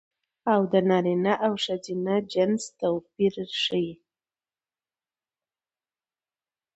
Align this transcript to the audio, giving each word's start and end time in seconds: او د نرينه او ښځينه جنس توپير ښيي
او 0.53 0.61
د 0.71 0.73
نرينه 0.89 1.33
او 1.45 1.53
ښځينه 1.63 2.15
جنس 2.31 2.63
توپير 2.79 3.35
ښيي 3.61 3.91